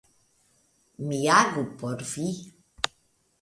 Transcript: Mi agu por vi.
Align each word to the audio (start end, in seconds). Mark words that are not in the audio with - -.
Mi 1.09 1.19
agu 1.33 1.67
por 1.83 2.01
vi. 2.15 2.27